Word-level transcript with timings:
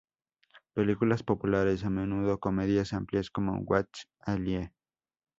Películas 0.73 1.21
populares, 1.21 1.85
a 1.85 1.91
menudo 1.91 2.39
comedias 2.39 2.91
amplias 2.91 3.29
como 3.29 3.59
What 3.59 3.85
A 4.21 4.35
Lie! 4.35 4.73